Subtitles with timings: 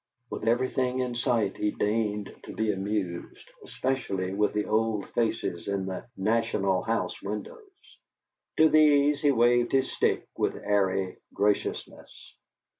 [0.31, 5.85] With everything in sight he deigned to be amused, especially with the old faces in
[5.85, 7.99] the "National House" windows.
[8.57, 12.33] To these he waved his stick with airy graciousness.